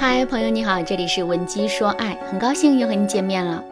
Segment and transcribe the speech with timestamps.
[0.00, 3.62] 嗨，朋友你好，这里是文姬说爱，很高兴又和你见面了。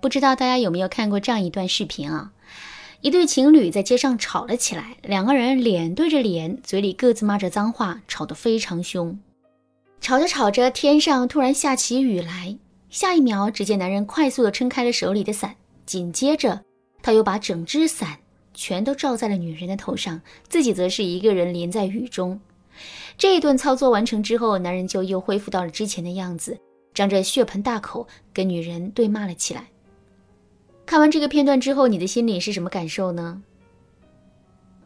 [0.00, 2.32] 不知道大家有没有看过这样一段视频啊？
[3.02, 9.20] 一对情侣在街上吵了起来，两个人脸对着脸，嘴里各自骂着脏话，吵得非常凶。
[10.00, 12.56] 吵着吵着，天上突然下起雨来，
[12.88, 15.54] 下一秒，只见男人快速地撑开了手里的伞，
[15.84, 16.62] 紧接着
[17.02, 18.16] 他又把整只伞
[18.54, 22.40] 全都罩在了女人的头上，自己则是一个人淋在雨中。
[23.20, 26.58] 这一顿操作完成之后，男人就又恢复到了之前的样子，
[26.94, 29.68] 张着血盆大口跟女人对骂了起来。
[30.86, 33.42] 看完这个片段之后，你的心里是什么感受呢？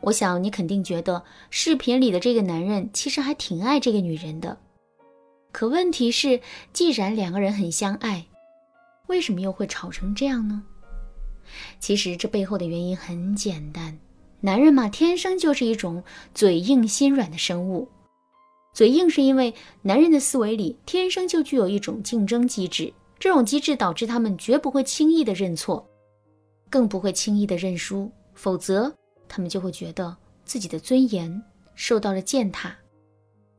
[0.01, 4.59] 我想你肯定觉得视频里的这个男人其实还挺爱这个女人的。
[5.53, 6.41] 可问题是，
[6.73, 8.27] 既然两个人很相爱，
[9.07, 10.61] 为什么又会吵成这样呢？
[11.79, 13.97] 其实这背后的原因很简单，
[14.41, 16.03] 男人嘛，天生就是一种
[16.35, 17.89] 嘴硬心软的生物。
[18.75, 25.89] 嘴硬是因为男人的思维里天生就具有一种竞争机制，这种机制导致他们绝不会轻易的认错，
[26.69, 28.93] 更不会轻易的认输，否则
[29.29, 31.41] 他们就会觉得自己的尊严
[31.77, 32.77] 受到了践踏。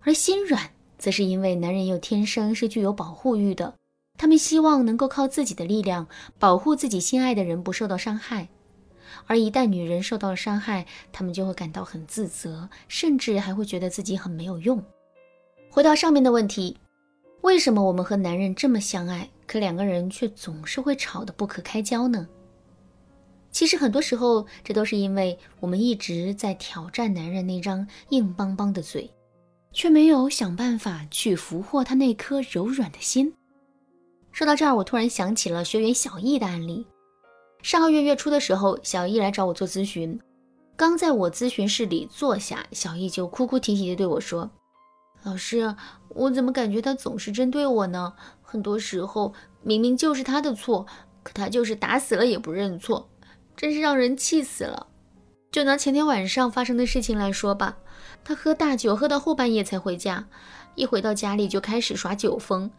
[0.01, 3.73] 而心软则是因为男人又天生是具有保护欲的，
[4.17, 6.05] 他们希望能够靠自己的力量
[6.37, 8.49] 保护自己心爱的人不受到伤害，
[9.27, 14.83] 而一旦女人受到了伤害，他们就会感到很自责，甚至还会觉得自己很没有用。
[15.75, 16.77] 回到上面的问题，
[17.41, 22.25] 为什么我们和男人这么相爱，可两个人却总是会吵得不可开交呢？
[23.51, 29.11] 其实很多时候，这都是因为我们一直在挑战男人那张硬邦邦的嘴，
[29.73, 33.33] 却没有想办法去俘获他那颗柔软的心。
[34.31, 36.87] 说到这儿，我突然想起了学员小易的案例。
[37.63, 40.17] 上个月月初的时候，小易来找我做咨询，
[40.77, 44.49] 刚在我咨询室里坐下，小易就哭哭啼啼地对我说。
[45.25, 45.75] 老师，
[46.09, 48.13] 我怎么感觉他总是针对我呢？
[48.43, 50.85] 很多时候明明就是他的错，
[51.23, 53.09] 可他就是打死了也不认错，
[53.55, 54.85] 真是让人气死了。
[55.51, 57.75] 就拿前天晚上发生的事情来说吧，
[58.23, 60.27] 他喝大酒喝到后半夜才回家，
[60.75, 62.69] 一回到家里就开始耍酒疯，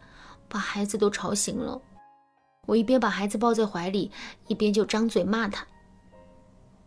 [0.47, 1.81] 把孩子都吵醒了。
[2.65, 4.09] 我一边把孩子抱在怀里，
[4.47, 5.67] 一边就张嘴骂他：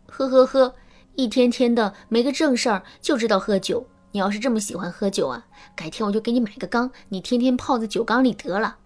[0.07, 0.73] 呵呵呵，
[1.13, 3.85] 一天天的没个正事儿，就知道喝酒。
[4.11, 5.45] 你要是这么喜欢喝酒啊，
[5.75, 8.77] 改天我就给你买个缸，你天天泡在酒缸里得了。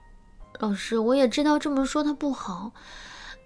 [0.60, 2.72] 老师，我也知道这么说他不好，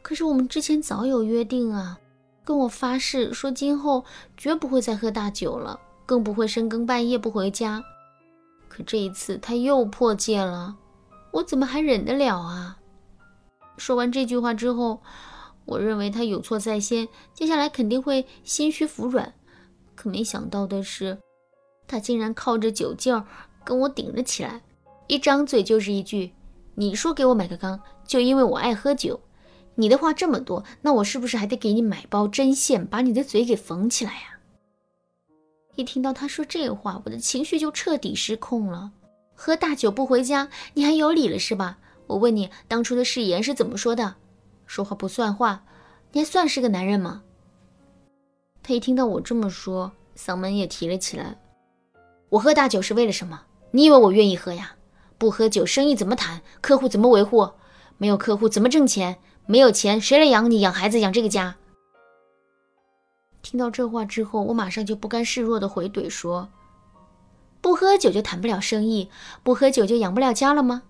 [0.01, 1.97] 可是我们之前早有约定啊，
[2.44, 4.03] 跟我发誓说今后
[4.38, 7.84] 绝不会再喝大酒了，更不会深更半夜不回家。
[8.67, 10.75] 可这一次他又破戒了，
[11.31, 12.78] 我怎么还忍得了啊？
[13.78, 15.01] 说完这句话之后，
[15.66, 19.34] 我认为他有错在先，接下来肯定会心虚服软。
[19.96, 21.17] 可没想到的是。
[21.90, 23.26] 他竟然靠着酒劲儿
[23.66, 24.62] 跟我顶了起来，
[25.08, 26.32] 一张嘴就是一句
[26.76, 29.20] ：“你说给我买个缸，就因为我爱喝酒。
[29.74, 34.40] 你的话这么多，那我是不是还得给你买包针线，把你的嘴给缝起来呀？”
[35.76, 38.92] 一听到他说这话，我的情绪就彻底失控了。
[39.34, 41.80] 喝大酒不回家，你还有理了是吧？
[42.06, 44.16] 我问你，当初的誓言是怎么说的？
[44.68, 45.64] 说话不算话，
[46.12, 47.24] 你还算是个男人吗？
[48.62, 51.40] 他一听到我这么说，嗓门也提了起来。
[52.29, 53.41] 我喝大酒是为了什么？
[53.72, 54.75] 你以为我愿意喝呀？
[55.17, 56.41] 不喝酒，生意怎么谈？
[56.62, 57.50] 客户怎么维护？
[57.97, 59.17] 没有客户怎么挣钱？
[59.47, 61.56] 没有钱，谁来养你、养孩子、养这个家？
[63.41, 66.47] 听到这话之后，我马上就不甘示弱的回怼说
[67.62, 69.09] ：“不喝酒就谈不了生意，
[69.41, 70.84] 不喝酒就养不了家了吗？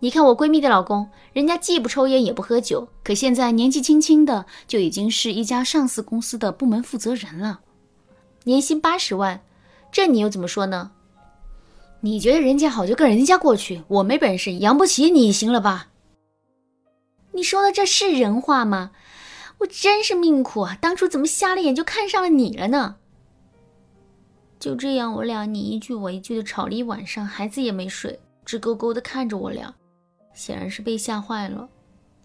[0.00, 7.60] 你看我闺蜜的老公，人家既不抽烟也不喝酒，可现在年纪轻轻的就已经是一家上市公司的部门负责人了，
[8.44, 9.40] 年薪八十万。”
[9.92, 10.90] 这你又怎么说呢？
[12.00, 15.90] 你觉得人家好就跟人家过去，我没本事养不起你，行了吧？
[17.32, 18.90] 你说的这是人话吗？
[19.58, 20.76] 我真是命苦啊！
[20.80, 22.96] 当初怎么瞎了眼就看上了你了呢？
[24.58, 29.72] 就这样，我俩你一句我一句的吵了一晚上，孩子也没睡，直勾勾的看着我俩，
[30.34, 31.68] 显然是被吓坏了。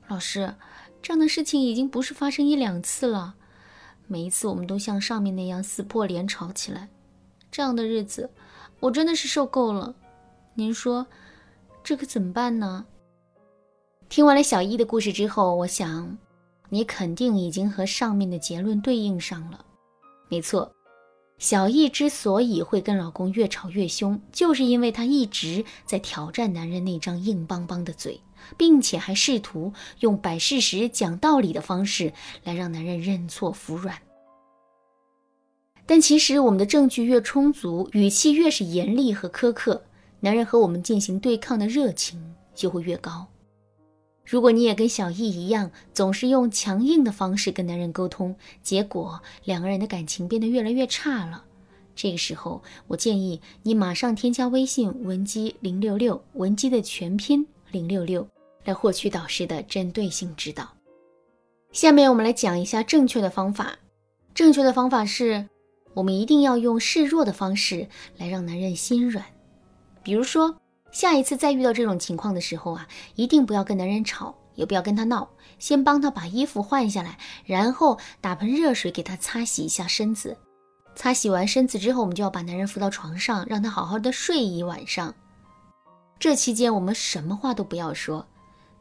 [0.08, 0.56] 老师，
[1.02, 3.36] 这样的事情已经不是发生一两次了，
[4.08, 6.90] 每一次我们都像上面那样撕破脸吵起来。
[7.52, 8.30] 这样的日子，
[8.80, 9.96] 我真的是受够了。
[10.54, 11.08] 您说，
[11.84, 12.86] 这可怎么办呢？
[14.10, 16.18] 听完了小易的故事之后，我想，
[16.70, 19.66] 你肯定已经和上面的结论对应上了。
[20.30, 20.74] 没错，
[21.38, 28.22] 小易之所以会跟老公越吵越凶，就是因为她一直在挑战男人那张硬邦邦的嘴，
[28.58, 32.14] 并且还试图用摆事实、讲道理的方式
[32.44, 34.02] 来让男人认错服软。
[35.88, 39.82] 但其实，我们的证据越充足，语气越是严厉和苛刻，
[40.20, 43.26] 男人和我们进行对抗的热情就会越高。
[44.26, 51.46] 如果你也跟小易一样，总是用强硬的方式跟男人沟通，结果两个人的感情变得越来越差了。
[51.96, 58.28] 这个时候，我建议你马上添加微信文姬零六六，文姬的全拼零六六，
[58.66, 60.68] 来获取导师的针对性指导。
[61.72, 63.80] 下面我们来讲一下正确的方法。
[64.36, 65.48] 正确的方法是，
[65.98, 69.26] 我们一定要用示弱的方式来让男人心软。
[70.04, 70.56] 比如说。
[70.90, 75.30] 下一次再遇到这种情况的时候啊，一定不要跟男人吵，也不要跟他闹，
[75.60, 80.36] 先帮他把衣服换下来，然后打盆热水给他擦洗一下身子。
[80.96, 85.14] 擦洗完身子之后，我们就要把男人扶到床上，让他好好的睡一晚上。
[86.18, 88.26] 这期间我们什么话都不要说。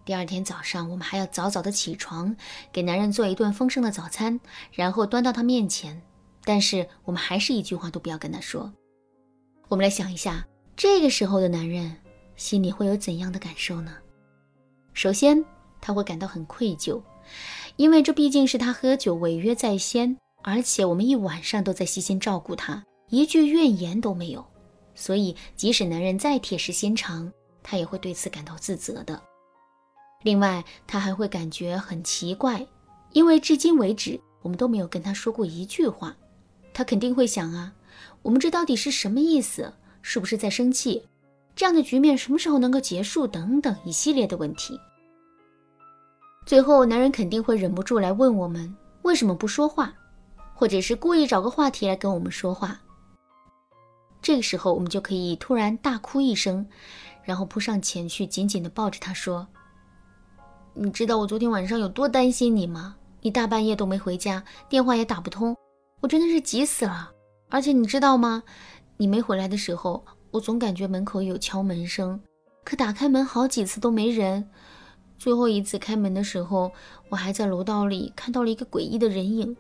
[0.05, 2.35] 第二天早上，我们还要早早的起床，
[2.73, 4.41] 给男人做一顿丰盛的早餐，
[4.71, 6.01] 然后端到他面前。
[6.47, 8.73] 但是我们还是一句话都不要跟他说。
[9.69, 10.47] 我们来想一下。
[10.77, 11.97] 这个时候的男人
[12.37, 13.97] 心里会有怎样的感受呢？
[14.93, 15.43] 首先，
[15.81, 17.01] 他会感到很愧疚，
[17.77, 24.45] 因为这毕竟是他喝酒违约在先，而且我们一晚上都在悉心照顾他，一句怨言都没有。
[24.95, 27.33] 所以，即使男人再铁石心肠，
[27.63, 29.19] 他也会对此感到自责的。
[30.25, 32.67] 另外，他还会感觉很奇怪，
[33.13, 36.15] 因为至今为止我们都没有跟他说过一句话，
[36.77, 37.73] 他肯定会想啊，
[38.21, 39.73] 我们这到底是什么意思？
[40.03, 41.03] 是不是在生气？
[41.55, 43.27] 这样的局面什么时候能够结束？
[43.27, 44.79] 等等一系列的问题。
[46.45, 49.95] 最后，男人肯定会忍不住来问我们为什么不说话，
[50.55, 52.79] 或者是故意找个话题来跟我们说话。
[54.21, 56.69] 这个时候，我们就可以突然大哭一声，
[57.25, 59.49] 然后扑上前去，紧紧地抱着他说
[60.77, 62.97] ：“你知道我昨天晚上有多担心你吗？
[63.23, 65.57] 你大半夜都没回家，电话也打不通，
[66.01, 67.13] 我真的是急死了。
[67.49, 68.43] 而且你知道吗？”
[68.99, 72.19] 你没回来的时候，我总感觉门口有敲门声，
[72.65, 74.49] 可打开门好几次都没人。
[75.19, 76.73] 最后一次开门的时候，
[77.11, 79.57] 我还在楼道里看到了一个诡异的人影，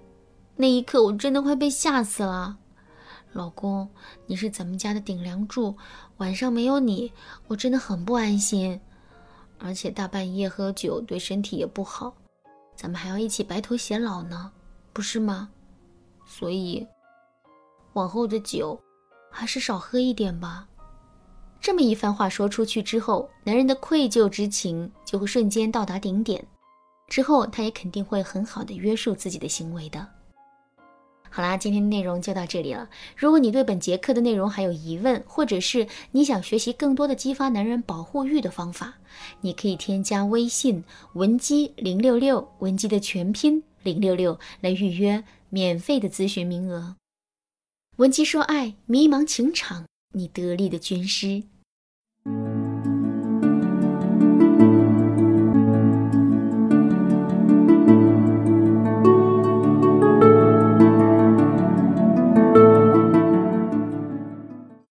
[0.56, 2.56] 那一刻我真的快被吓死了。
[3.32, 3.91] 老公，
[4.27, 5.77] 你是咱们家的顶梁柱，
[6.17, 7.12] 晚上没有你，
[7.49, 8.81] 我真的很不安心。
[9.59, 12.15] 而且大半夜喝酒对身体也不好，
[12.75, 14.50] 咱们还要一起白头偕老呢，
[14.94, 15.50] 不是吗？
[16.26, 16.87] 所以，
[17.94, 18.78] 往后的酒。
[19.28, 20.67] 还是少喝一点吧。
[21.61, 26.43] 这么一番话说出去之后，男人的愧疚之情就会瞬间到达顶点，
[27.06, 30.08] 之后他也肯定会很好的约束自己的行为的。
[31.28, 32.88] 好啦，今天的内容就到这里了。
[33.14, 38.94] 如果你对本节课的内容还有疑问，或者是你想学习更多的激发男人保护欲的方法，
[39.43, 40.82] 你可以添加微信
[41.12, 46.96] 文姬零六六，文姬的全拼零六六来预约免费的咨询名额。
[47.96, 51.44] 闻鸡说爱，迷茫情场，你得力的军师。